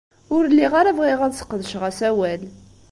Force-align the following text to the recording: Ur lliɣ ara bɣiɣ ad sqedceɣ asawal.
Ur 0.35 0.43
lliɣ 0.51 0.73
ara 0.79 0.97
bɣiɣ 0.97 1.19
ad 1.23 1.33
sqedceɣ 1.39 1.81
asawal. 1.89 2.41